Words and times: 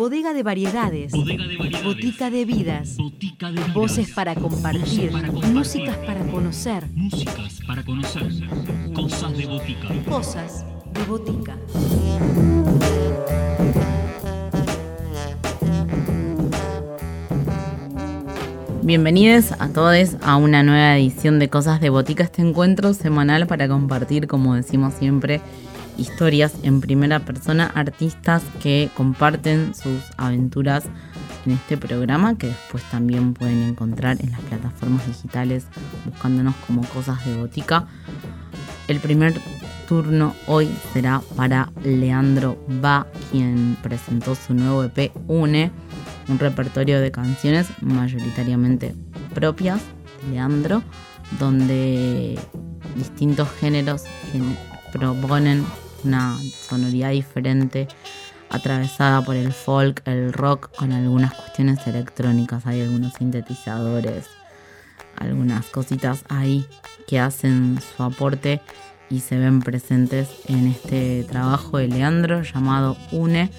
Bodega 0.00 0.32
de 0.32 0.42
variedades. 0.42 1.12
Botica 1.12 2.30
de 2.30 2.46
vidas. 2.46 2.96
Voces 3.74 4.10
para 4.12 4.34
compartir. 4.34 5.12
Músicas 5.52 5.98
para 5.98 6.24
conocer. 6.24 6.86
Músicas 6.94 7.60
para 7.66 7.84
conocer. 7.84 8.32
Cosas 8.94 9.36
de 9.36 9.44
botica. 9.44 9.88
Cosas 10.08 10.64
de 10.94 11.04
botica. 11.04 11.54
Bienvenidos 18.82 19.52
a 19.58 19.68
todos 19.68 20.16
a 20.22 20.36
una 20.36 20.62
nueva 20.62 20.96
edición 20.96 21.38
de 21.38 21.50
Cosas 21.50 21.82
de 21.82 21.90
Botica, 21.90 22.24
este 22.24 22.40
encuentro 22.40 22.94
semanal 22.94 23.46
para 23.46 23.68
compartir, 23.68 24.28
como 24.28 24.54
decimos 24.54 24.94
siempre, 24.94 25.42
historias 26.00 26.54
en 26.62 26.80
primera 26.80 27.20
persona, 27.20 27.70
artistas 27.74 28.42
que 28.62 28.90
comparten 28.96 29.74
sus 29.74 30.02
aventuras 30.16 30.84
en 31.46 31.52
este 31.52 31.76
programa, 31.76 32.36
que 32.36 32.48
después 32.48 32.82
también 32.90 33.34
pueden 33.34 33.62
encontrar 33.62 34.16
en 34.20 34.30
las 34.32 34.40
plataformas 34.40 35.06
digitales 35.06 35.66
buscándonos 36.04 36.54
como 36.66 36.82
Cosas 36.86 37.24
de 37.24 37.36
Botica. 37.36 37.86
El 38.88 39.00
primer 39.00 39.34
turno 39.88 40.34
hoy 40.46 40.68
será 40.92 41.20
para 41.36 41.70
Leandro 41.84 42.58
Va, 42.84 43.06
quien 43.30 43.76
presentó 43.82 44.34
su 44.34 44.54
nuevo 44.54 44.84
EP 44.84 45.12
Une, 45.28 45.70
un 46.28 46.38
repertorio 46.38 47.00
de 47.00 47.10
canciones 47.10 47.68
mayoritariamente 47.80 48.94
propias 49.34 49.80
de 50.22 50.34
Leandro, 50.34 50.82
donde 51.38 52.38
distintos 52.96 53.48
géneros 53.60 54.04
proponen 54.92 55.64
una 56.04 56.38
sonoridad 56.68 57.10
diferente 57.10 57.88
atravesada 58.50 59.22
por 59.22 59.36
el 59.36 59.52
folk, 59.52 60.02
el 60.06 60.32
rock, 60.32 60.74
con 60.76 60.92
algunas 60.92 61.32
cuestiones 61.34 61.86
electrónicas. 61.86 62.66
Hay 62.66 62.82
algunos 62.82 63.14
sintetizadores, 63.14 64.26
algunas 65.16 65.66
cositas 65.66 66.24
ahí 66.28 66.66
que 67.06 67.20
hacen 67.20 67.78
su 67.80 68.02
aporte 68.02 68.60
y 69.08 69.20
se 69.20 69.38
ven 69.38 69.60
presentes 69.60 70.28
en 70.46 70.68
este 70.68 71.24
trabajo 71.24 71.78
de 71.78 71.88
Leandro 71.88 72.42
llamado 72.42 72.96
UNE, 73.12 73.50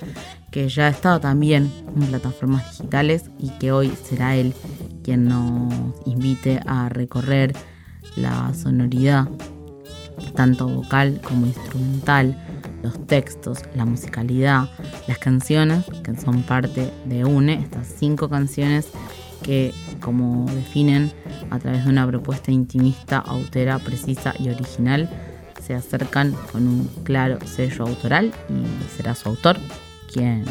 que 0.50 0.70
ya 0.70 0.88
ha 0.88 0.90
estado 0.90 1.20
también 1.20 1.72
en 1.96 2.08
plataformas 2.08 2.72
digitales 2.72 3.26
y 3.40 3.50
que 3.52 3.72
hoy 3.72 3.92
será 4.04 4.36
él 4.36 4.54
quien 5.04 5.28
nos 5.28 5.74
invite 6.06 6.62
a 6.66 6.90
recorrer 6.90 7.54
la 8.16 8.54
sonoridad 8.54 9.28
tanto 10.36 10.68
vocal 10.68 11.20
como 11.24 11.46
instrumental, 11.46 12.38
los 12.84 13.06
textos, 13.08 13.60
la 13.76 13.86
musicalidad, 13.86 14.70
las 15.08 15.18
canciones 15.18 15.86
que 16.04 16.16
son 16.16 16.44
parte 16.44 16.92
de 17.06 17.26
UNE, 17.26 17.54
estas 17.54 17.88
cinco 17.88 18.30
canciones 18.30 18.88
que 19.44 19.74
como 20.00 20.46
definen 20.52 21.12
a 21.50 21.60
través 21.60 21.86
de 21.86 21.92
una 21.92 22.08
propuesta 22.08 22.52
intimista, 22.52 23.18
autera, 23.18 23.80
precisa 23.80 24.34
y 24.40 24.50
original, 24.50 25.10
se 25.62 25.76
acercan 25.76 26.36
con 26.52 26.68
un 26.68 26.90
claro 27.04 27.38
sello 27.46 27.86
autoral 27.86 28.34
y 28.50 28.98
será 28.98 29.16
su 29.16 29.30
autor 29.30 29.58
quien 30.12 30.44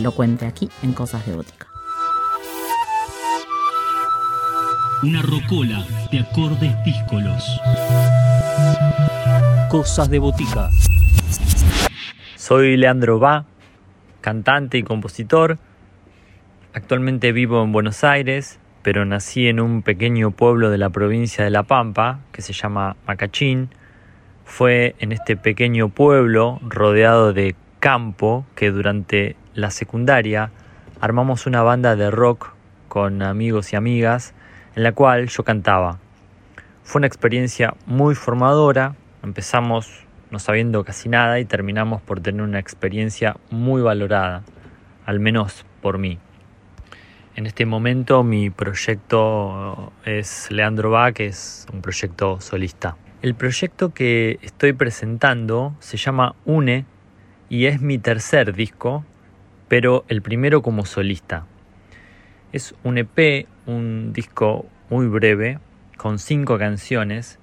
lo 0.00 0.12
cuente 0.12 0.46
aquí 0.46 0.68
en 0.82 0.92
Cosas 0.92 1.24
de 1.26 1.34
Bótica. 1.34 1.66
Una 5.02 5.22
rocola 5.22 5.86
de 6.12 6.20
acordes 6.20 6.74
díscolos. 6.84 7.42
Cosas 9.68 10.10
de 10.10 10.18
botica. 10.18 10.70
Soy 12.36 12.76
Leandro 12.76 13.20
Va, 13.20 13.44
cantante 14.20 14.78
y 14.78 14.82
compositor. 14.82 15.58
Actualmente 16.72 17.32
vivo 17.32 17.62
en 17.62 17.72
Buenos 17.72 18.02
Aires, 18.04 18.58
pero 18.82 19.04
nací 19.04 19.48
en 19.48 19.60
un 19.60 19.82
pequeño 19.82 20.30
pueblo 20.30 20.70
de 20.70 20.78
la 20.78 20.90
provincia 20.90 21.44
de 21.44 21.50
La 21.50 21.62
Pampa 21.62 22.20
que 22.32 22.42
se 22.42 22.52
llama 22.52 22.96
Macachín. 23.06 23.70
Fue 24.44 24.96
en 24.98 25.12
este 25.12 25.36
pequeño 25.36 25.90
pueblo 25.90 26.58
rodeado 26.62 27.32
de 27.32 27.54
campo 27.78 28.44
que 28.54 28.70
durante 28.70 29.36
la 29.54 29.70
secundaria 29.70 30.50
armamos 31.00 31.46
una 31.46 31.62
banda 31.62 31.96
de 31.96 32.10
rock 32.10 32.52
con 32.88 33.22
amigos 33.22 33.72
y 33.72 33.76
amigas 33.76 34.34
en 34.74 34.82
la 34.82 34.92
cual 34.92 35.28
yo 35.28 35.44
cantaba. 35.44 35.98
Fue 36.90 36.98
una 36.98 37.06
experiencia 37.06 37.76
muy 37.86 38.16
formadora, 38.16 38.96
empezamos 39.22 40.06
no 40.32 40.40
sabiendo 40.40 40.82
casi 40.82 41.08
nada 41.08 41.38
y 41.38 41.44
terminamos 41.44 42.02
por 42.02 42.18
tener 42.18 42.42
una 42.42 42.58
experiencia 42.58 43.36
muy 43.48 43.80
valorada, 43.80 44.42
al 45.06 45.20
menos 45.20 45.64
por 45.82 45.98
mí. 45.98 46.18
En 47.36 47.46
este 47.46 47.64
momento 47.64 48.24
mi 48.24 48.50
proyecto 48.50 49.92
es 50.04 50.50
Leandro 50.50 50.92
que 51.14 51.26
es 51.26 51.64
un 51.72 51.80
proyecto 51.80 52.40
solista. 52.40 52.96
El 53.22 53.36
proyecto 53.36 53.94
que 53.94 54.40
estoy 54.42 54.72
presentando 54.72 55.76
se 55.78 55.96
llama 55.96 56.34
UNE 56.44 56.86
y 57.48 57.66
es 57.66 57.80
mi 57.80 57.98
tercer 57.98 58.52
disco, 58.52 59.04
pero 59.68 60.04
el 60.08 60.22
primero 60.22 60.60
como 60.60 60.84
solista. 60.84 61.46
Es 62.50 62.74
un 62.82 62.98
EP, 62.98 63.46
un 63.66 64.12
disco 64.12 64.66
muy 64.88 65.06
breve, 65.06 65.60
con 66.00 66.18
cinco 66.18 66.56
canciones 66.56 67.38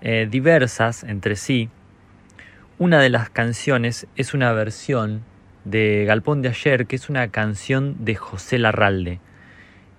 eh, 0.00 0.26
diversas 0.30 1.04
entre 1.04 1.36
sí. 1.36 1.68
Una 2.78 3.00
de 3.00 3.10
las 3.10 3.28
canciones 3.28 4.06
es 4.16 4.32
una 4.32 4.50
versión 4.52 5.24
de 5.66 6.06
Galpón 6.06 6.40
de 6.40 6.48
Ayer, 6.48 6.86
que 6.86 6.96
es 6.96 7.10
una 7.10 7.28
canción 7.28 8.02
de 8.02 8.14
José 8.14 8.58
Larralde. 8.58 9.20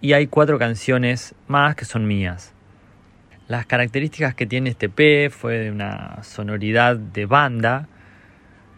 Y 0.01 0.13
hay 0.13 0.25
cuatro 0.25 0.57
canciones 0.57 1.35
más 1.47 1.75
que 1.75 1.85
son 1.85 2.07
mías. 2.07 2.51
Las 3.47 3.67
características 3.67 4.33
que 4.33 4.47
tiene 4.47 4.71
este 4.71 4.89
P 4.89 5.29
fue 5.29 5.59
de 5.59 5.69
una 5.69 6.23
sonoridad 6.23 6.95
de 6.95 7.27
banda 7.27 7.87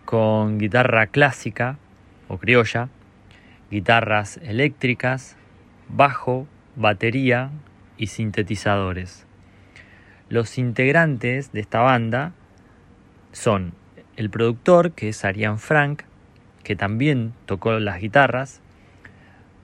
con 0.03 0.57
guitarra 0.57 1.07
clásica 1.07 1.77
o 2.27 2.37
criolla, 2.37 2.89
guitarras 3.71 4.41
eléctricas, 4.43 5.37
bajo, 5.87 6.47
batería, 6.75 7.51
y 7.99 8.07
sintetizadores. 8.07 9.27
Los 10.29 10.57
integrantes 10.57 11.51
de 11.51 11.59
esta 11.59 11.81
banda 11.81 12.33
son 13.31 13.73
el 14.15 14.29
productor, 14.29 14.93
que 14.93 15.09
es 15.09 15.25
Arián 15.25 15.59
Frank, 15.59 16.03
que 16.63 16.75
también 16.75 17.33
tocó 17.45 17.79
las 17.79 17.99
guitarras, 17.99 18.61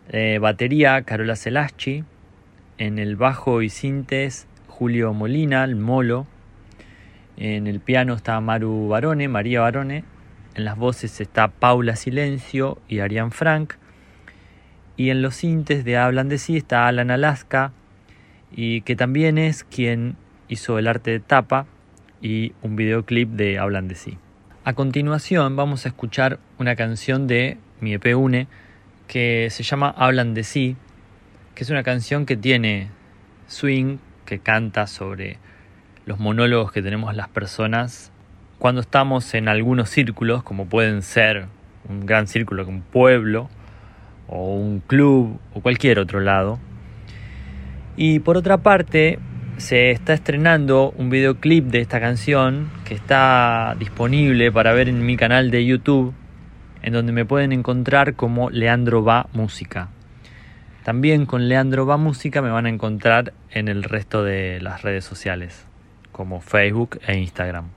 eh, 0.10 0.38
batería 0.40 1.02
Carola 1.04 1.36
Celaschi, 1.36 2.04
en 2.78 3.00
el 3.00 3.16
bajo 3.16 3.62
y 3.62 3.70
sintes 3.70 4.48
Julio 4.68 5.14
Molina, 5.14 5.64
el 5.64 5.76
Molo, 5.76 6.28
en 7.38 7.68
el 7.68 7.80
piano 7.80 8.14
está 8.14 8.40
Maru 8.42 8.88
Barone, 8.88 9.28
María 9.28 9.62
Barone, 9.62 10.04
en 10.56 10.66
las 10.66 10.78
voces 10.78 11.22
está 11.22 11.48
Paula 11.50 11.96
Silencio 11.96 12.80
y 12.88 13.00
Arián 13.00 13.32
Frank, 13.32 13.74
y 14.98 15.10
en 15.10 15.22
los 15.22 15.36
sintes 15.36 15.86
de 15.86 15.98
Hablan 15.98 16.30
de 16.30 16.38
sí 16.38 16.58
está 16.58 16.88
Alan 16.88 17.12
Alaska, 17.12 17.72
y 18.52 18.82
que 18.82 18.96
también 18.96 19.38
es 19.38 19.64
quien 19.64 20.16
hizo 20.48 20.78
el 20.80 20.88
arte 20.88 21.12
de 21.12 21.20
tapa 21.20 21.66
y 22.22 22.54
un 22.62 22.76
videoclip 22.76 23.30
de 23.30 23.60
Hablan 23.60 23.88
de 23.88 23.96
sí. 23.96 24.18
A 24.64 24.74
continuación 24.74 25.56
vamos 25.56 25.86
a 25.86 25.90
escuchar 25.90 26.40
una 26.58 26.76
canción 26.76 27.28
de 27.28 27.58
mi 27.82 27.96
Une 27.96 28.48
que 29.08 29.50
se 29.52 29.64
llama 29.64 29.94
Hablan 29.96 30.34
de 30.34 30.44
sí, 30.44 30.76
que 31.54 31.64
es 31.64 31.70
una 31.70 31.84
canción 31.84 32.26
que 32.26 32.36
tiene 32.36 32.90
swing, 33.48 33.98
que 34.26 34.40
canta 34.40 34.88
sobre 34.88 35.38
los 36.06 36.20
monólogos 36.20 36.72
que 36.72 36.82
tenemos 36.82 37.16
las 37.16 37.30
personas 37.30 38.12
cuando 38.58 38.82
estamos 38.82 39.34
en 39.34 39.48
algunos 39.48 39.90
círculos, 39.90 40.44
como 40.44 40.66
pueden 40.66 41.02
ser 41.02 41.48
un 41.88 42.06
gran 42.06 42.28
círculo, 42.28 42.66
un 42.68 42.82
pueblo, 42.82 43.50
o 44.28 44.56
un 44.56 44.80
club, 44.80 45.40
o 45.54 45.62
cualquier 45.62 46.00
otro 46.00 46.20
lado, 46.20 46.60
y 47.98 48.20
por 48.20 48.38
otra 48.38 48.58
parte, 48.58 49.20
se 49.58 49.92
está 49.92 50.14
estrenando 50.14 50.94
un 50.98 51.10
videoclip 51.10 51.66
de 51.66 51.80
esta 51.80 52.00
canción 52.00 52.70
que 52.84 52.94
está 52.94 53.76
disponible 53.80 54.52
para 54.52 54.74
ver 54.74 54.90
en 54.90 55.06
mi 55.06 55.16
canal 55.16 55.50
de 55.50 55.66
YouTube, 55.66 56.14
en 56.82 56.94
donde 56.94 57.14
me 57.14 57.26
pueden 57.26 57.54
encontrar 57.54 58.16
como 58.16 58.50
Leandro 58.50 59.04
Va 59.04 59.28
Música. 59.34 59.90
También 60.84 61.26
con 61.26 61.48
Leandro 61.48 61.86
Va 61.86 61.98
Música 61.98 62.42
me 62.42 62.50
van 62.50 62.66
a 62.66 62.70
encontrar 62.70 63.34
en 63.50 63.70
el 63.70 63.84
resto 63.84 64.24
de 64.24 64.60
las 64.62 64.82
redes 64.82 65.06
sociales, 65.06 65.66
como 66.12 66.42
Facebook 66.42 67.00
e 67.08 67.18
Instagram. 67.18 67.70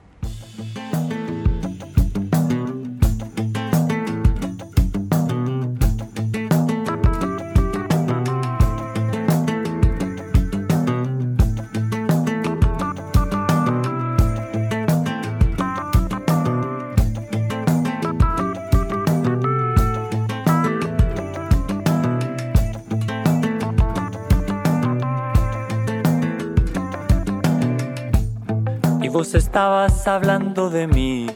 Estabas 29.34 30.06
hablando 30.06 30.70
de 30.70 30.86
mí, 30.86 31.26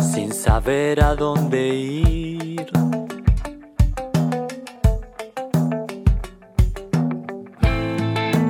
sin 0.00 0.32
saber 0.32 1.02
a 1.04 1.14
dónde 1.14 1.68
ir. 1.68 2.66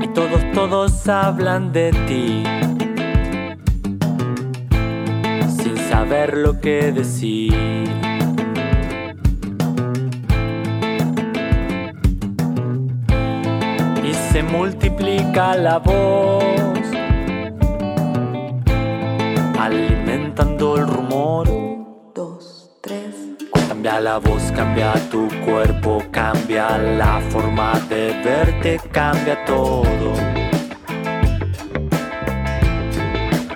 Y 0.01 0.09
todos, 0.15 0.41
todos 0.55 1.09
hablan 1.09 1.73
de 1.73 1.91
ti, 2.07 2.45
sin 5.63 5.77
saber 5.91 6.37
lo 6.39 6.61
que 6.61 6.93
decir. 6.93 8.12
Se 14.43 14.57
multiplica 14.57 15.55
la 15.57 15.79
voz, 15.79 16.75
alimentando 19.59 20.77
el 20.77 20.87
rumor. 20.87 21.47
dos, 22.15 22.71
tres. 22.81 23.15
Cambia 23.69 24.01
la 24.01 24.19
voz, 24.19 24.43
cambia 24.55 24.93
tu 25.11 25.29
cuerpo, 25.45 26.03
cambia 26.11 26.79
la 26.79 27.21
forma 27.31 27.73
de 27.89 28.21
verte, 28.25 28.81
cambia 28.91 29.45
todo. 29.45 30.13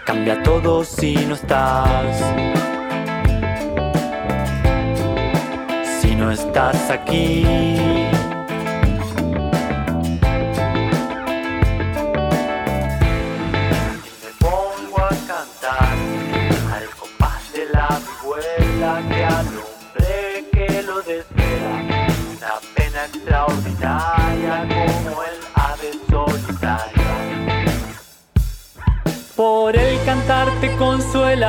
Cambia 0.05 0.43
todo 0.43 0.85
si 0.85 1.17
no 1.27 1.35
estás. 1.35 2.17
Si 6.01 6.15
no 6.15 6.31
estás 6.31 6.91
aquí. 6.91 8.06
Por 30.27 30.35
el 30.35 30.45
cantar 30.45 30.61
te 30.61 30.77
consuela. 30.77 31.47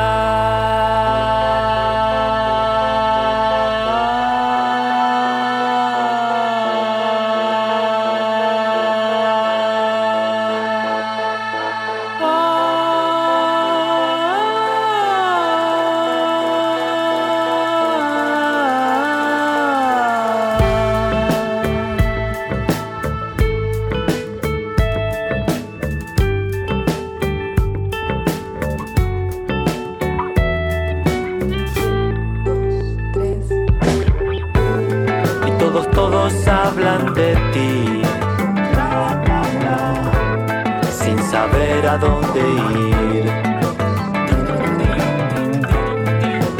Saber 41.67 41.87
a 41.87 41.97
dónde 41.97 42.39
ir. 42.39 43.25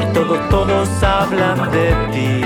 Y 0.02 0.14
todos, 0.14 0.50
todos 0.50 1.04
hablan 1.04 1.72
de 1.72 1.94
ti 2.12 2.42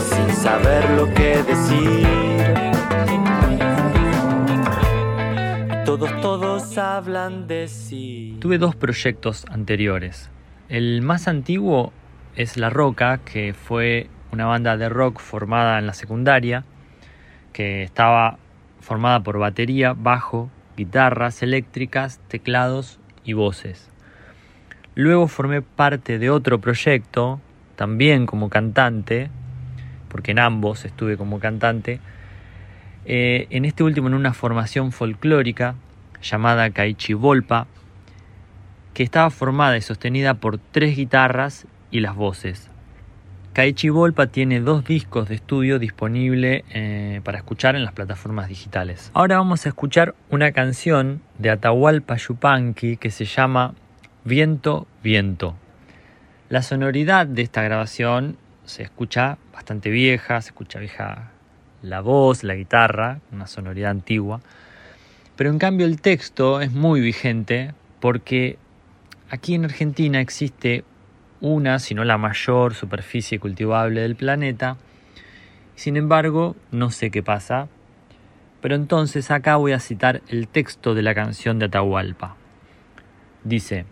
sin 0.00 0.34
saber 0.34 0.90
lo 0.90 1.06
que 1.14 1.42
decir. 1.42 2.54
Y 5.70 5.84
todos, 5.84 6.20
todos 6.20 6.78
hablan 6.78 7.46
de 7.46 7.68
sí. 7.68 8.36
Tuve 8.40 8.58
dos 8.58 8.74
proyectos 8.74 9.44
anteriores. 9.48 10.30
El 10.68 11.02
más 11.02 11.28
antiguo 11.28 11.92
es 12.34 12.56
La 12.56 12.70
Roca, 12.70 13.18
que 13.18 13.54
fue 13.54 14.08
una 14.32 14.46
banda 14.46 14.76
de 14.76 14.88
rock 14.88 15.20
formada 15.20 15.78
en 15.78 15.86
la 15.86 15.92
secundaria, 15.92 16.64
que 17.52 17.82
estaba 17.82 18.38
formada 18.82 19.20
por 19.20 19.38
batería, 19.38 19.94
bajo, 19.96 20.50
guitarras 20.76 21.42
eléctricas, 21.42 22.20
teclados 22.28 22.98
y 23.24 23.32
voces. 23.32 23.88
Luego 24.94 25.28
formé 25.28 25.62
parte 25.62 26.18
de 26.18 26.28
otro 26.28 26.60
proyecto, 26.60 27.40
también 27.76 28.26
como 28.26 28.50
cantante, 28.50 29.30
porque 30.08 30.32
en 30.32 30.40
ambos 30.40 30.84
estuve 30.84 31.16
como 31.16 31.38
cantante, 31.38 32.00
eh, 33.06 33.46
en 33.50 33.64
este 33.64 33.84
último 33.84 34.08
en 34.08 34.14
una 34.14 34.34
formación 34.34 34.92
folclórica 34.92 35.76
llamada 36.20 36.70
Caichi 36.70 37.14
Volpa, 37.14 37.66
que 38.94 39.02
estaba 39.02 39.30
formada 39.30 39.76
y 39.76 39.80
sostenida 39.80 40.34
por 40.34 40.58
tres 40.58 40.96
guitarras 40.96 41.66
y 41.90 42.00
las 42.00 42.14
voces. 42.14 42.71
Caichi 43.52 43.90
Volpa 43.90 44.28
tiene 44.28 44.60
dos 44.60 44.82
discos 44.86 45.28
de 45.28 45.34
estudio 45.34 45.78
disponibles 45.78 46.62
para 47.22 47.36
escuchar 47.36 47.76
en 47.76 47.84
las 47.84 47.92
plataformas 47.92 48.48
digitales. 48.48 49.10
Ahora 49.12 49.36
vamos 49.36 49.66
a 49.66 49.68
escuchar 49.68 50.14
una 50.30 50.52
canción 50.52 51.20
de 51.38 51.50
Atahualpa 51.50 52.16
Yupanqui 52.16 52.96
que 52.96 53.10
se 53.10 53.26
llama 53.26 53.74
Viento, 54.24 54.86
Viento. 55.02 55.54
La 56.48 56.62
sonoridad 56.62 57.26
de 57.26 57.42
esta 57.42 57.60
grabación 57.62 58.38
se 58.64 58.84
escucha 58.84 59.36
bastante 59.52 59.90
vieja, 59.90 60.40
se 60.40 60.48
escucha 60.48 60.78
vieja 60.78 61.32
la 61.82 62.00
voz, 62.00 62.44
la 62.44 62.54
guitarra, 62.54 63.20
una 63.32 63.46
sonoridad 63.46 63.90
antigua. 63.90 64.40
Pero 65.36 65.50
en 65.50 65.58
cambio 65.58 65.84
el 65.84 66.00
texto 66.00 66.62
es 66.62 66.72
muy 66.72 67.02
vigente 67.02 67.74
porque 68.00 68.56
aquí 69.28 69.54
en 69.54 69.66
Argentina 69.66 70.22
existe 70.22 70.84
una, 71.42 71.78
si 71.80 71.94
no 71.94 72.04
la 72.04 72.16
mayor 72.16 72.74
superficie 72.74 73.38
cultivable 73.38 74.00
del 74.00 74.16
planeta. 74.16 74.78
Sin 75.74 75.98
embargo, 75.98 76.56
no 76.70 76.90
sé 76.90 77.10
qué 77.10 77.22
pasa. 77.22 77.68
Pero 78.62 78.76
entonces 78.76 79.30
acá 79.30 79.56
voy 79.56 79.72
a 79.72 79.80
citar 79.80 80.22
el 80.28 80.46
texto 80.46 80.94
de 80.94 81.02
la 81.02 81.14
canción 81.14 81.58
de 81.58 81.66
Atahualpa. 81.66 82.36
Dice, 83.42 83.84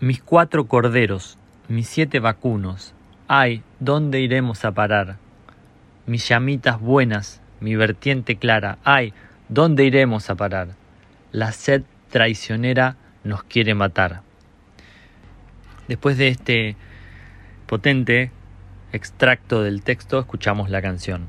mis 0.00 0.22
cuatro 0.22 0.66
corderos, 0.66 1.38
mis 1.68 1.88
siete 1.88 2.18
vacunos, 2.18 2.94
ay, 3.28 3.62
¿dónde 3.78 4.20
iremos 4.20 4.64
a 4.64 4.72
parar? 4.72 5.18
Mis 6.06 6.26
llamitas 6.26 6.80
buenas, 6.80 7.42
mi 7.60 7.76
vertiente 7.76 8.36
clara, 8.36 8.78
ay, 8.82 9.12
¿dónde 9.50 9.84
iremos 9.84 10.30
a 10.30 10.36
parar? 10.36 10.68
La 11.32 11.52
sed 11.52 11.82
traicionera 12.10 12.96
nos 13.24 13.44
quiere 13.44 13.74
matar. 13.74 14.22
Después 15.88 16.16
de 16.18 16.28
este 16.28 16.76
potente 17.66 18.30
extracto 18.92 19.62
del 19.62 19.82
texto, 19.82 20.20
escuchamos 20.20 20.70
la 20.70 20.82
canción. 20.82 21.28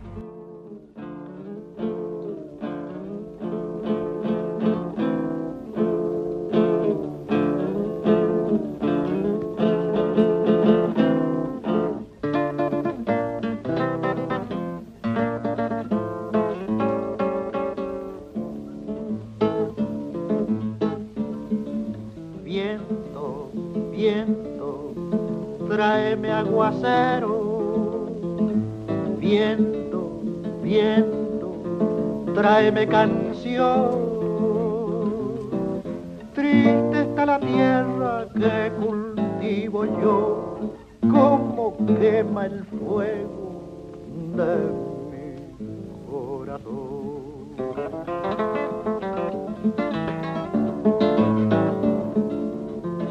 Viento, 29.34 30.22
viento, 30.62 31.56
tráeme 32.36 32.86
canción. 32.86 33.90
Triste 36.36 37.02
está 37.02 37.26
la 37.26 37.40
tierra 37.40 38.28
que 38.36 38.72
cultivo 38.80 39.86
yo, 39.86 40.76
como 41.12 41.76
quema 41.98 42.46
el 42.46 42.64
fuego 42.66 43.64
de 44.38 44.56
mi 45.10 45.34
corazón. 46.12 47.56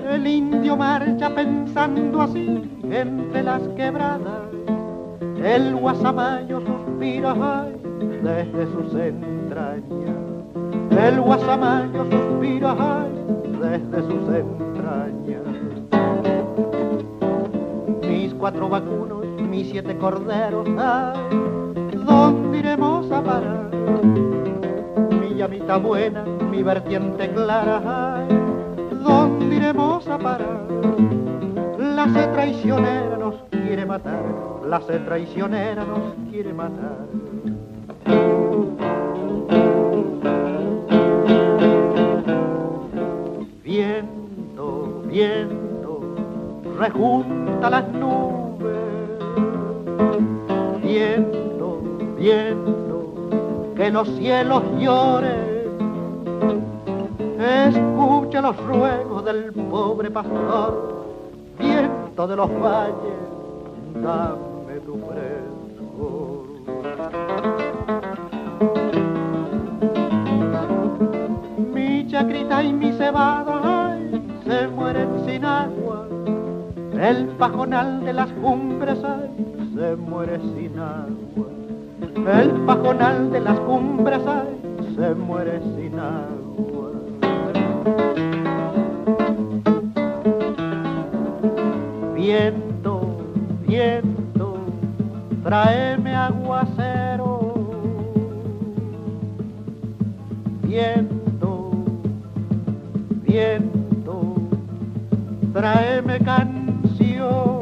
El 0.08 0.24
indio 0.28 0.76
marcha 0.76 1.34
pensando 1.34 2.22
así 2.22 2.62
entre 2.92 3.42
las 3.42 3.62
quebradas. 3.70 4.51
El 5.44 5.74
guasamayo 5.74 6.60
suspira 6.60 7.32
ay, 7.32 7.74
desde 8.22 8.66
sus 8.66 8.94
entrañas. 8.94 10.16
el 10.90 11.20
guasamayo 11.20 12.04
suspira 12.08 12.76
ay, 12.78 13.10
desde 13.60 14.02
sus 14.02 14.34
entrañas. 14.34 15.42
Mis 18.08 18.32
cuatro 18.34 18.68
vacunos, 18.68 19.26
mis 19.40 19.68
siete 19.70 19.98
corderos, 19.98 20.68
ay, 20.78 21.18
¿dónde 22.06 22.58
iremos 22.58 23.10
a 23.10 23.20
parar? 23.20 23.70
Mi 25.20 25.34
llamita 25.34 25.76
buena, 25.78 26.24
mi 26.24 26.62
vertiente 26.62 27.28
clara, 27.30 27.82
ay, 28.16 28.28
¿dónde 29.02 29.56
iremos 29.56 30.06
a 30.06 30.18
parar? 30.18 30.66
La 31.78 32.08
sed 32.12 32.32
traicionera 32.32 33.16
nos 33.16 33.34
quiere 33.50 33.84
matar, 33.84 34.22
la 34.72 34.80
sed 34.80 35.04
traicionera 35.04 35.84
nos 35.84 36.14
quiere 36.30 36.50
matar. 36.54 37.04
Viento, 43.62 45.02
viento, 45.08 46.00
rejunta 46.78 47.68
las 47.68 47.86
nubes. 47.88 48.78
Viento, 50.82 51.78
viento, 52.16 53.74
que 53.76 53.90
los 53.90 54.08
cielos 54.16 54.62
lloren. 54.78 55.52
Escucha 57.38 58.40
los 58.40 58.56
ruegos 58.56 59.22
del 59.22 59.52
pobre 59.52 60.10
pastor, 60.10 61.04
viento 61.58 62.26
de 62.26 62.36
los 62.36 62.50
valles, 62.58 64.51
tu 64.84 64.98
frescor. 64.98 66.42
Mi 71.74 72.06
chacrita 72.08 72.62
y 72.62 72.72
mi 72.72 72.92
cebada 72.92 73.98
se 74.44 74.68
mueren 74.68 75.24
sin 75.26 75.44
agua. 75.44 76.06
El 77.00 77.26
pajonal 77.38 78.04
de 78.04 78.12
las 78.12 78.30
cumbres 78.32 78.98
ay, 79.04 79.30
se 79.74 79.96
muere 79.96 80.38
sin 80.38 80.78
agua. 80.78 81.46
El 82.40 82.50
pajonal 82.66 83.32
de 83.32 83.40
las 83.40 83.58
cumbres 83.60 84.20
ay, 84.26 84.94
se 84.94 85.14
muere 85.14 85.60
sin 85.76 85.98
agua. 85.98 86.90
Viento, 92.14 93.00
viento, 93.66 94.11
tráeme 95.42 96.14
aguacero. 96.14 97.40
Viento, 100.62 101.70
viento, 103.22 104.34
tráeme 105.52 106.18
canción. 106.20 107.60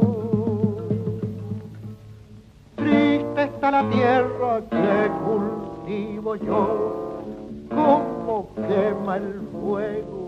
Triste 2.75 3.43
está 3.43 3.71
la 3.71 3.89
tierra 3.89 4.61
que 4.69 5.11
cultivo 5.25 6.35
yo, 6.35 7.23
como 7.69 8.47
quema 8.55 9.17
el 9.17 9.41
fuego 9.51 10.20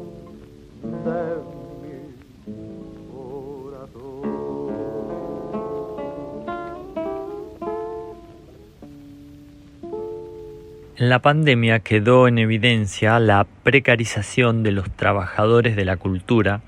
la 11.10 11.20
pandemia 11.20 11.80
quedó 11.80 12.28
en 12.28 12.38
evidencia 12.38 13.20
la 13.20 13.48
precarización 13.64 14.62
de 14.62 14.72
los 14.72 14.92
trabajadores 14.92 15.76
de 15.76 15.86
la 15.86 15.98
cultura, 15.98 16.62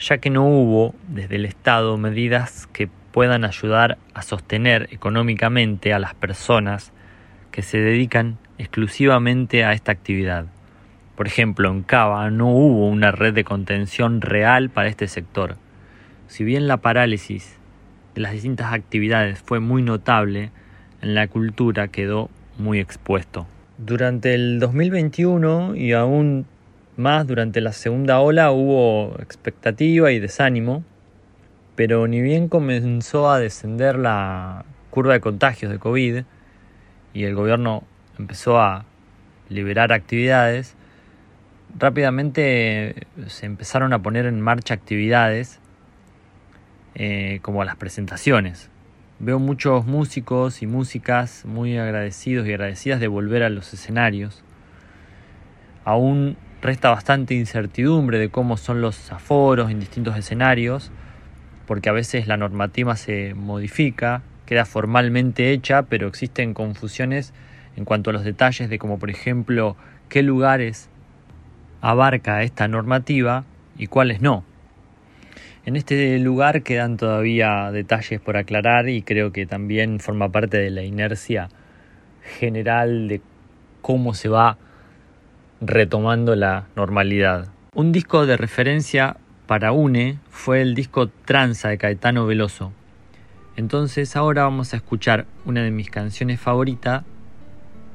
ya 0.00 0.18
que 0.18 0.30
no 0.30 0.46
hubo 0.46 0.94
desde 1.06 1.36
el 1.36 1.44
Estado 1.44 1.96
medidas 1.96 2.66
que 2.72 2.88
puedan 3.12 3.44
ayudar 3.44 3.98
a 4.14 4.22
sostener 4.22 4.88
económicamente 4.90 5.94
a 5.94 6.00
las 6.00 6.14
personas 6.14 6.92
que 7.52 7.62
se 7.62 7.78
dedican 7.78 8.38
exclusivamente 8.58 9.64
a 9.64 9.72
esta 9.72 9.92
actividad. 9.92 10.46
Por 11.14 11.26
ejemplo, 11.26 11.70
en 11.70 11.82
Cava 11.82 12.30
no 12.30 12.48
hubo 12.48 12.88
una 12.88 13.12
red 13.12 13.32
de 13.32 13.44
contención 13.44 14.20
real 14.20 14.70
para 14.70 14.88
este 14.88 15.08
sector. 15.08 15.56
Si 16.26 16.42
bien 16.42 16.66
la 16.66 16.78
parálisis 16.78 17.58
de 18.14 18.22
las 18.22 18.32
distintas 18.32 18.72
actividades 18.72 19.40
fue 19.40 19.60
muy 19.60 19.82
notable, 19.82 20.50
en 21.00 21.14
la 21.14 21.28
cultura 21.28 21.88
quedó 21.88 22.28
muy 22.58 22.80
expuesto. 22.80 23.46
Durante 23.78 24.34
el 24.34 24.58
2021 24.60 25.76
y 25.76 25.92
aún 25.92 26.46
más 26.96 27.26
durante 27.26 27.60
la 27.60 27.72
segunda 27.72 28.20
ola 28.20 28.50
hubo 28.50 29.16
expectativa 29.20 30.12
y 30.12 30.18
desánimo, 30.18 30.82
pero 31.74 32.06
ni 32.08 32.22
bien 32.22 32.48
comenzó 32.48 33.30
a 33.30 33.38
descender 33.38 33.96
la 33.96 34.64
curva 34.90 35.12
de 35.12 35.20
contagios 35.20 35.70
de 35.70 35.78
COVID 35.78 36.24
y 37.12 37.24
el 37.24 37.34
gobierno 37.34 37.84
empezó 38.18 38.58
a 38.58 38.86
liberar 39.50 39.92
actividades, 39.92 40.74
rápidamente 41.78 43.06
se 43.26 43.46
empezaron 43.46 43.92
a 43.92 44.02
poner 44.02 44.26
en 44.26 44.40
marcha 44.40 44.74
actividades 44.74 45.60
eh, 46.94 47.40
como 47.42 47.62
las 47.64 47.76
presentaciones. 47.76 48.70
Veo 49.18 49.38
muchos 49.38 49.86
músicos 49.86 50.60
y 50.60 50.66
músicas 50.66 51.46
muy 51.46 51.78
agradecidos 51.78 52.46
y 52.46 52.50
agradecidas 52.50 53.00
de 53.00 53.08
volver 53.08 53.44
a 53.44 53.48
los 53.48 53.72
escenarios. 53.72 54.44
Aún 55.86 56.36
resta 56.60 56.90
bastante 56.90 57.32
incertidumbre 57.32 58.18
de 58.18 58.28
cómo 58.28 58.58
son 58.58 58.82
los 58.82 59.10
aforos 59.10 59.70
en 59.70 59.80
distintos 59.80 60.18
escenarios, 60.18 60.90
porque 61.66 61.88
a 61.88 61.92
veces 61.92 62.26
la 62.26 62.36
normativa 62.36 62.94
se 62.94 63.32
modifica, 63.32 64.20
queda 64.44 64.66
formalmente 64.66 65.50
hecha, 65.50 65.84
pero 65.84 66.08
existen 66.08 66.52
confusiones 66.52 67.32
en 67.76 67.86
cuanto 67.86 68.10
a 68.10 68.12
los 68.12 68.22
detalles 68.22 68.68
de 68.68 68.78
como 68.78 68.98
por 68.98 69.08
ejemplo 69.08 69.76
qué 70.10 70.22
lugares 70.22 70.90
abarca 71.80 72.42
esta 72.42 72.68
normativa 72.68 73.44
y 73.78 73.86
cuáles 73.86 74.20
no. 74.20 74.44
En 75.66 75.74
este 75.74 76.16
lugar 76.20 76.62
quedan 76.62 76.96
todavía 76.96 77.72
detalles 77.72 78.20
por 78.20 78.36
aclarar 78.36 78.88
y 78.88 79.02
creo 79.02 79.32
que 79.32 79.46
también 79.46 79.98
forma 79.98 80.28
parte 80.28 80.58
de 80.58 80.70
la 80.70 80.84
inercia 80.84 81.48
general 82.38 83.08
de 83.08 83.20
cómo 83.82 84.14
se 84.14 84.28
va 84.28 84.58
retomando 85.60 86.36
la 86.36 86.68
normalidad. 86.76 87.48
Un 87.74 87.90
disco 87.90 88.26
de 88.26 88.36
referencia 88.36 89.16
para 89.48 89.72
UNE 89.72 90.20
fue 90.30 90.62
el 90.62 90.76
disco 90.76 91.08
Tranza 91.08 91.70
de 91.70 91.78
Caetano 91.78 92.26
Veloso. 92.26 92.72
Entonces 93.56 94.14
ahora 94.14 94.44
vamos 94.44 94.72
a 94.72 94.76
escuchar 94.76 95.26
una 95.46 95.64
de 95.64 95.72
mis 95.72 95.90
canciones 95.90 96.38
favoritas 96.38 97.02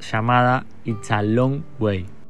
llamada 0.02 0.66
It's 0.84 1.10
a 1.10 1.22
Long 1.24 1.62
Way. 1.80 2.21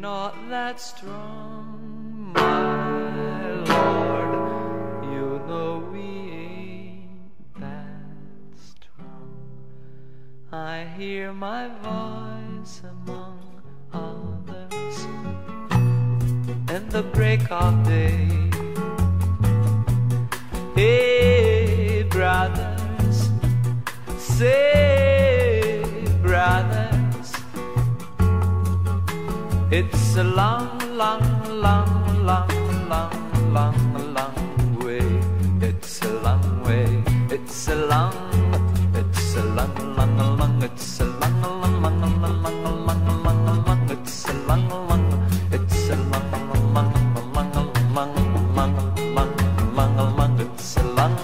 Not 0.00 0.34
that 0.48 0.80
strong, 0.80 2.32
my 2.32 2.84
lord. 3.64 4.32
You 5.12 5.42
know 5.48 5.88
we 5.92 5.98
ain't 5.98 7.60
that 7.60 8.54
strong. 8.54 9.34
I 10.52 10.86
hear 10.96 11.32
my 11.32 11.68
voice 11.82 12.82
among 12.84 13.40
others 13.92 15.04
in 16.70 16.88
the 16.90 17.02
break 17.12 17.50
of 17.50 17.84
day. 17.84 18.28
Hey, 20.76 22.04
brothers, 22.04 23.30
say, 24.16 25.17
It's 29.70 30.16
a 30.16 30.24
long, 30.24 30.78
long, 30.96 31.20
long, 31.60 32.24
long, 32.24 32.48
long, 32.88 33.52
long, 33.52 34.14
long 34.14 34.78
way. 34.82 35.04
It's 35.60 36.00
a 36.00 36.08
long 36.22 36.64
way. 36.64 37.04
It's 37.30 37.68
a 37.68 37.74
long, 37.74 38.14
it's 38.94 39.36
a 39.36 39.44
long, 39.44 39.74
long, 39.94 40.38
long, 40.38 40.62
it's 40.62 41.00
a 41.00 41.04
long, 41.04 41.42
long, 41.42 41.82
long, 41.82 42.00
long, 42.00 42.22
long, 42.22 42.42
long, 42.42 43.24
long, 43.24 43.64
long, 43.66 43.90
it's 43.90 44.26
a 44.26 44.32
long, 44.48 44.68
long, 44.70 45.28
it's 45.52 45.90
a 45.90 45.96
long, 45.96 46.32
long, 46.72 46.72
long, 46.72 46.92
long, 47.34 47.52
long, 47.94 48.14
long, 49.76 49.96
long, 49.96 50.16
long, 50.16 50.40
it's 50.40 50.76
a 50.78 50.82
long, 50.82 51.14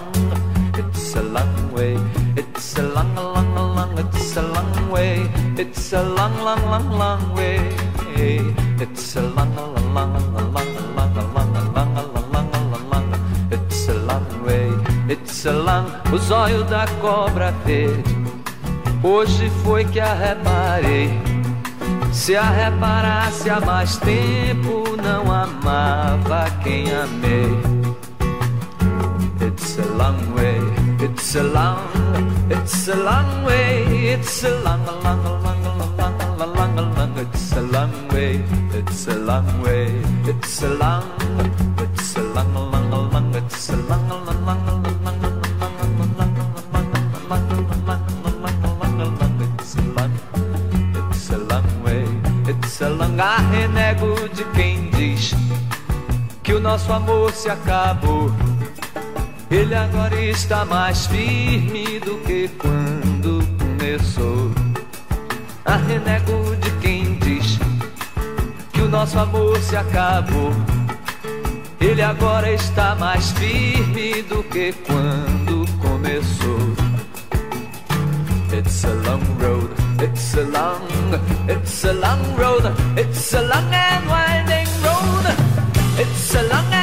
it's 0.77 1.15
a 1.17 1.23
long 1.23 1.73
way. 1.73 1.97
It's 2.37 2.77
a 2.77 2.83
long, 2.83 3.15
long, 3.15 3.55
long, 3.55 3.99
it's 3.99 4.37
a 4.37 4.43
long 4.43 4.91
way. 4.91 5.31
It's 5.57 5.95
a 5.95 6.03
long, 6.03 6.37
long, 6.45 6.63
long, 6.67 6.91
long 6.91 7.35
way. 7.35 7.94
Long, 11.35 11.52
long, 11.52 11.75
long, 11.75 11.95
long, 11.95 12.33
long, 12.33 12.50
long, 12.52 12.71
long, 12.71 12.90
long. 12.90 13.50
It's 13.50 13.88
a 13.88 13.95
long 13.95 14.45
way. 14.45 14.71
It's 15.09 15.47
a 15.47 15.52
long. 15.52 15.87
O 16.12 16.19
zóio 16.19 16.64
da 16.64 16.87
cobra 17.00 17.52
verde. 17.64 18.14
Hoje 19.02 19.50
foi 19.62 19.85
que 19.85 20.00
a 20.00 20.14
reparei. 20.14 21.11
Se 22.12 22.37
a 22.37 22.49
reparasse 22.49 23.50
há 23.50 23.61
mais 23.61 23.97
tempo, 23.99 24.85
não 24.97 25.31
amava 25.31 26.47
quem 26.62 26.90
amei. 26.90 27.75
It's 29.40 29.78
a 29.78 29.83
long 29.83 30.33
way, 30.35 30.61
it's 31.04 31.37
a 31.37 31.43
long, 31.43 31.78
it's 32.49 32.88
a 32.88 32.95
long 32.95 33.45
way, 33.45 34.14
it's 34.14 34.45
a 34.45 34.49
long, 34.61 34.87
long, 34.87 35.02
long, 35.02 35.23
long, 35.25 35.43
long, 35.43 35.63
way, 38.25 38.40
it's 38.73 39.07
a 39.09 39.19
long 39.19 39.62
way, 39.62 39.87
it's 40.25 40.62
a 40.62 40.69
long, 40.69 41.04
it's 41.78 42.16
a 42.16 42.23
long, 42.23 42.54
long, 42.54 43.11
long, 43.11 43.35
it's 43.35 43.69
a 43.71 43.76
long, 43.76 44.09
long, 44.09 44.25
long, 44.25 44.45
long, 44.47 44.64
long, 44.64 45.04
long 45.04 45.21
long, 45.21 45.54
arrenego 53.21 54.14
de 54.35 54.45
quem 54.54 54.90
diz 54.90 55.35
que 56.43 56.52
o 56.52 56.61
nosso 56.61 56.93
amor 56.93 57.33
se 57.33 57.49
acabou. 57.49 58.31
Ele 59.50 59.75
agora 59.75 60.21
está 60.21 60.64
mais 60.64 61.07
firme 61.07 62.00
do 62.00 62.16
que 62.26 62.49
quando 62.59 63.47
começou. 63.59 64.50
Arrenego 65.64 66.57
de 66.57 66.71
quem 66.83 67.03
nosso 68.95 69.19
amor 69.19 69.59
se 69.61 69.77
acabou. 69.77 70.53
Ele 71.81 72.01
agora 72.01 72.53
está 72.53 72.95
mais 72.95 73.33
firme 73.33 74.23
do 74.23 74.43
que 74.45 74.73
quando 74.87 75.67
começou. 75.81 76.75
It's 78.53 78.85
a 78.85 78.95
long 79.07 79.25
road, 79.41 79.71
it's 80.01 80.35
a 80.37 80.43
long, 80.43 80.81
it's 81.49 81.85
a 81.85 81.93
long 81.93 82.23
road, 82.37 82.73
it's 82.97 83.35
a 83.35 83.41
long 83.41 83.75
and 83.75 84.07
winding 84.09 84.71
road. 84.85 85.27
It's 85.99 86.35
a 86.37 86.43
long 86.43 86.74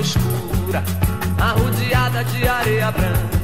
escura, 0.00 0.82
arrodeada 1.40 2.24
de 2.24 2.46
areia 2.46 2.90
branca. 2.90 3.38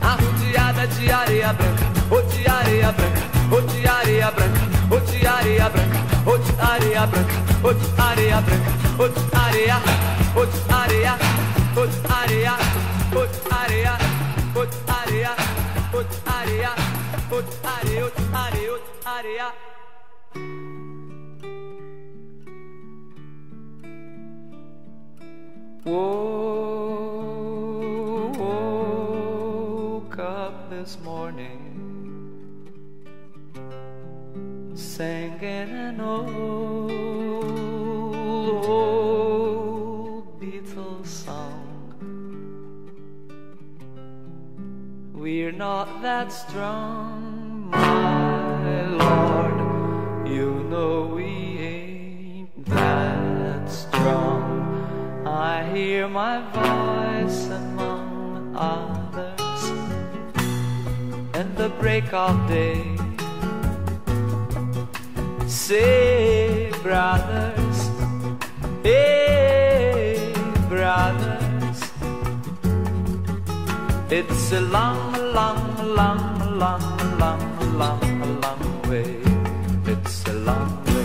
Arrodeada 0.00 0.86
de 0.86 1.10
areia 1.10 1.52
branca, 1.52 1.84
ou 2.10 2.22
de 2.22 2.48
areia 2.48 2.92
branca, 2.92 3.20
ou 3.50 3.60
de 3.62 3.86
areia 3.86 4.30
branca, 4.30 4.60
ou 4.90 5.00
de 5.00 5.26
areia 5.26 5.68
branca, 5.68 5.98
ou 6.24 6.38
de 6.38 6.62
areia 6.62 7.06
branca, 7.06 7.34
ou 7.62 7.74
de 7.74 8.00
areia 8.00 8.40
branca, 8.40 8.70
ou 8.98 9.08
de 9.08 9.36
areia, 9.36 9.82
ou 10.36 10.46
de 10.46 10.72
areia, 10.72 11.18
ou 11.76 11.86
de 11.86 12.12
areia, 12.12 12.56
ou 13.14 13.26
de 13.26 13.52
areia, 13.52 13.98
ou 14.54 14.66
de 14.66 14.82
areia, 14.90 15.36
ou 15.94 16.04
de 16.04 16.16
areia, 16.30 16.72
ou 17.30 17.42
de 17.42 17.56
areia, 17.66 18.04
ou 18.04 18.10
de 18.10 18.36
areia, 18.36 18.78
de 18.78 19.08
areia. 19.08 19.71
Woke, 25.84 25.98
up 30.16 30.70
this 30.70 30.96
morning 31.02 31.72
singing 34.74 35.40
an 35.42 36.00
old, 36.00 36.92
old 38.64 40.40
Beatles 40.40 41.06
song. 41.08 41.58
We're 45.12 45.50
not 45.50 46.00
that 46.02 46.30
strong, 46.30 47.70
my 47.70 48.86
Lord. 48.86 50.28
You 50.28 50.64
know 50.70 51.12
we 51.12 51.41
voice 56.40 57.46
among 57.50 58.54
others 58.56 59.62
in 61.38 61.54
the 61.56 61.68
break 61.80 62.12
of 62.12 62.36
day. 62.48 62.82
Say, 65.46 66.70
brothers, 66.82 67.90
hey, 68.82 70.32
brothers, 70.68 71.80
it's 74.10 74.52
a 74.52 74.60
long, 74.60 75.12
long, 75.34 75.60
long, 75.94 76.58
long, 76.58 76.82
long, 77.18 77.78
long, 77.78 78.00
long. 78.40 78.62
It's 79.86 80.24
a 80.26 80.32
long 80.34 80.84
way. 80.84 81.02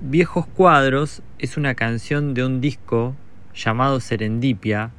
Viejos 0.00 0.46
Cuadros 0.56 1.20
es 1.42 1.56
una 1.56 1.74
canción 1.74 2.34
de 2.34 2.46
un 2.46 2.60
disco 2.60 3.16
llamado 3.52 3.98
Serendipia 3.98 4.92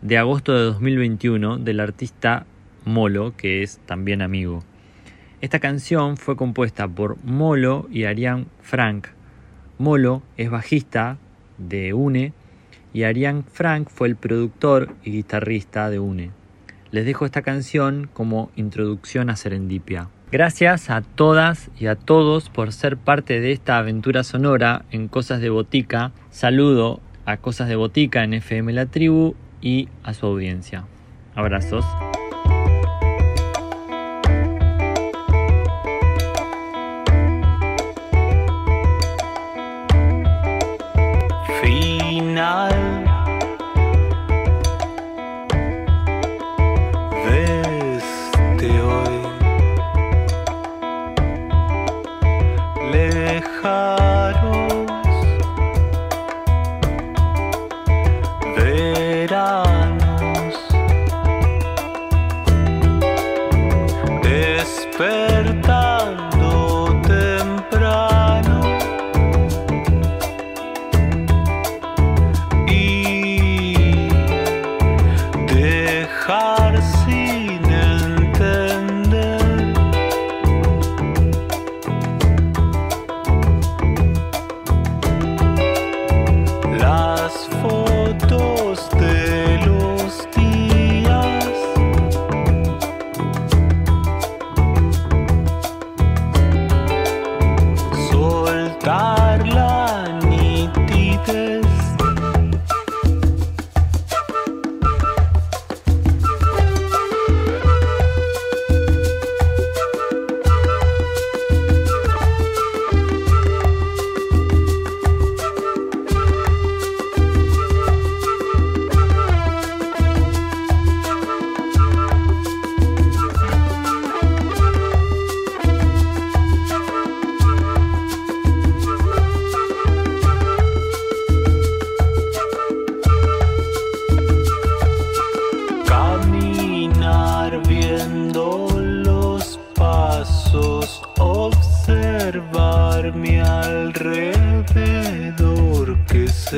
de 0.00 0.16
agosto 0.16 0.52
de 0.52 0.62
2021 0.62 1.58
del 1.58 1.80
artista 1.80 2.46
Molo, 2.84 3.36
que 3.36 3.64
es 3.64 3.80
también 3.84 4.22
amigo. 4.22 4.62
Esta 5.40 5.58
canción 5.58 6.16
fue 6.16 6.36
compuesta 6.36 6.86
por 6.86 7.16
Molo 7.24 7.88
y 7.90 8.04
Ariane 8.04 8.46
Frank. 8.62 9.08
Molo 9.76 10.22
es 10.36 10.50
bajista 10.50 11.18
de 11.58 11.94
UNE 11.94 12.32
y 12.92 13.02
Ariane 13.02 13.42
Frank 13.42 13.88
fue 13.88 14.06
el 14.06 14.14
productor 14.14 14.94
y 15.02 15.10
guitarrista 15.10 15.90
de 15.90 15.98
UNE. 15.98 16.30
Les 16.92 17.04
dejo 17.04 17.26
esta 17.26 17.42
canción 17.42 18.08
como 18.12 18.52
introducción 18.54 19.30
a 19.30 19.34
Serendipia. 19.34 20.10
Gracias 20.32 20.90
a 20.90 21.02
todas 21.02 21.70
y 21.76 21.86
a 21.86 21.96
todos 21.96 22.50
por 22.50 22.72
ser 22.72 22.96
parte 22.96 23.40
de 23.40 23.50
esta 23.50 23.78
aventura 23.78 24.22
sonora 24.22 24.84
en 24.92 25.08
Cosas 25.08 25.40
de 25.40 25.50
Botica. 25.50 26.12
Saludo 26.30 27.00
a 27.24 27.36
Cosas 27.38 27.68
de 27.68 27.74
Botica 27.74 28.22
en 28.22 28.34
FM 28.34 28.72
La 28.72 28.86
Tribu 28.86 29.34
y 29.60 29.88
a 30.04 30.14
su 30.14 30.26
audiencia. 30.26 30.84
Abrazos. 31.34 31.84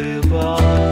goodbye. 0.02 0.91